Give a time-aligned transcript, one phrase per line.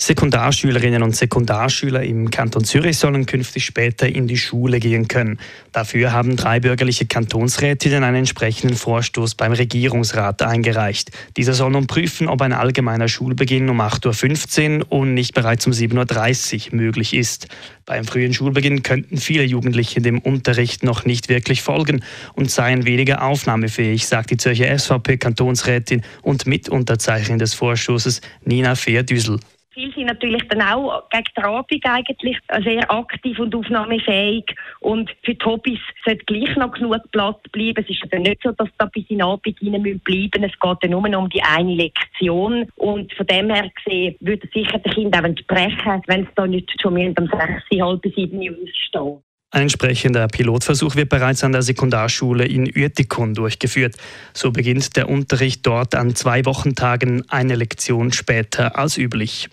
[0.00, 5.40] Sekundarschülerinnen und Sekundarschüler im Kanton Zürich sollen künftig später in die Schule gehen können.
[5.72, 11.10] Dafür haben drei bürgerliche Kantonsrätinnen einen entsprechenden Vorstoß beim Regierungsrat eingereicht.
[11.36, 15.72] Dieser soll nun prüfen, ob ein allgemeiner Schulbeginn um 8.15 Uhr und nicht bereits um
[15.72, 17.48] 7.30 Uhr möglich ist.
[17.84, 22.04] Beim frühen Schulbeginn könnten viele Jugendliche dem Unterricht noch nicht wirklich folgen
[22.34, 29.40] und seien weniger aufnahmefähig, sagt die Zürcher SVP-Kantonsrätin und Mitunterzeichnerin des Vorstoßes Nina Fehr-Düsel.
[29.78, 34.44] Viele sind natürlich dann auch gegen die Rabung eigentlich sehr aktiv und aufnahmefähig.
[34.80, 37.84] Und für die Hobbys sollte gleich noch genug Platz bleiben.
[37.84, 40.78] Es ist also nicht so, dass da bis in den Abend rein bleiben Es geht
[40.82, 42.66] ja nur um die eine Lektion.
[42.74, 46.74] Und von dem her gesehen würde sicher der Kind auch entsprechen, wenn es da nicht
[46.82, 48.56] schon um sechs, halb sieben Uhr
[48.88, 49.22] stehen.
[49.50, 53.94] Ein entsprechender Pilotversuch wird bereits an der Sekundarschule in Uetikon durchgeführt.
[54.34, 59.48] So beginnt der Unterricht dort an zwei Wochentagen eine Lektion später als üblich.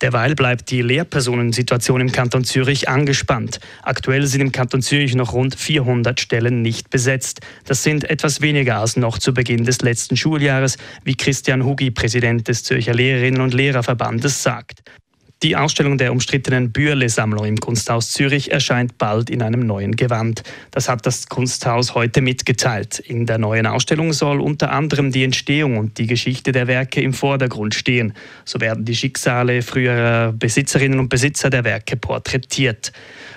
[0.00, 3.60] Derweil bleibt die Lehrpersonensituation im Kanton Zürich angespannt.
[3.82, 7.40] Aktuell sind im Kanton Zürich noch rund 400 Stellen nicht besetzt.
[7.64, 12.48] Das sind etwas weniger als noch zu Beginn des letzten Schuljahres, wie Christian Hugi, Präsident
[12.48, 14.82] des Zürcher Lehrerinnen und Lehrerverbandes, sagt.
[15.44, 20.42] Die Ausstellung der umstrittenen Bürle-Sammlung im Kunsthaus Zürich erscheint bald in einem neuen Gewand.
[20.72, 22.98] Das hat das Kunsthaus heute mitgeteilt.
[22.98, 27.12] In der neuen Ausstellung soll unter anderem die Entstehung und die Geschichte der Werke im
[27.12, 28.14] Vordergrund stehen.
[28.44, 32.90] So werden die Schicksale früherer Besitzerinnen und Besitzer der Werke porträtiert.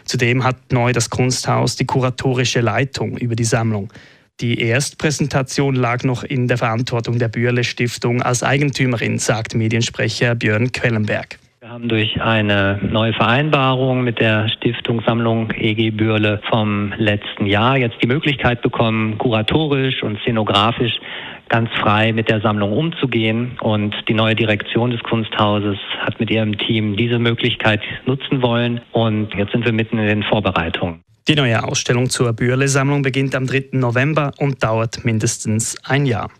[0.04, 3.94] Zudem hat neu das Kunsthaus die kuratorische Leitung über die Sammlung.
[4.40, 10.72] Die Erstpräsentation lag noch in der Verantwortung der Bürle Stiftung als Eigentümerin, sagt Mediensprecher Björn
[10.72, 11.38] Quellenberg.
[11.72, 17.96] Wir haben durch eine neue Vereinbarung mit der Stiftungssammlung EG Bürle vom letzten Jahr jetzt
[18.04, 21.00] die Möglichkeit bekommen, kuratorisch und szenografisch
[21.48, 23.58] ganz frei mit der Sammlung umzugehen.
[23.62, 28.82] Und die neue Direktion des Kunsthauses hat mit ihrem Team diese Möglichkeit nutzen wollen.
[28.92, 31.00] Und jetzt sind wir mitten in den Vorbereitungen.
[31.30, 33.70] Die neue Ausstellung zur Bürle-Sammlung beginnt am 3.
[33.72, 36.32] November und dauert mindestens ein Jahr.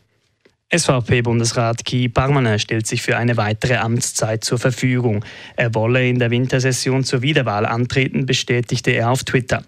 [0.74, 5.26] SVP-Bundesrat Guy Parmanin stellt sich für eine weitere Amtszeit zur Verfügung.
[5.58, 9.64] Er wolle in der Wintersession zur Wiederwahl antreten, bestätigte er auf Twitter.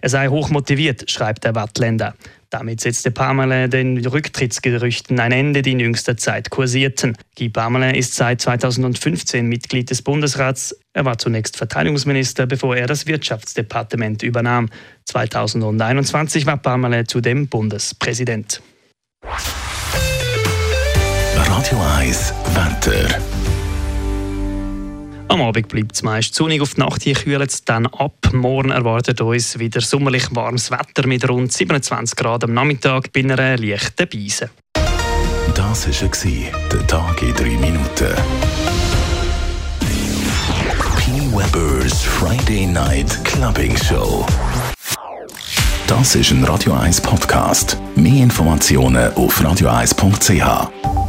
[0.00, 2.14] Er sei hochmotiviert, schreibt der Wattländer.
[2.50, 7.16] Damit setzte Parmelin den Rücktrittsgerüchten ein Ende, die in jüngster Zeit kursierten.
[7.36, 10.78] Guy Parmelin ist seit 2015 Mitglied des Bundesrats.
[10.92, 14.68] Er war zunächst Verteidigungsminister, bevor er das Wirtschaftsdepartement übernahm.
[15.06, 18.62] 2021 war Parmelin zudem Bundespräsident.
[22.14, 23.18] 1 Wetter.
[25.26, 28.14] Am Abend bleibt es meist sonnig, auf die Nacht hier kühlt es dann ab.
[28.32, 33.56] Morgen erwartet uns wieder sommerlich warmes Wetter mit rund 27 Grad am Nachmittag bei einer
[33.56, 34.50] leichten Beise.
[35.56, 38.14] Das war der Tag in drei Minuten.
[40.96, 41.10] P.
[41.32, 44.24] Weber's Friday Night Clubbing Show.
[45.88, 47.76] Das ist ein Radio 1 Podcast.
[47.96, 51.03] Mehr Informationen auf radio1.ch.